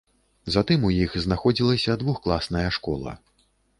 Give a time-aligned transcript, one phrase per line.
[0.53, 3.11] Затым у іх знаходзілася двухкласная школа.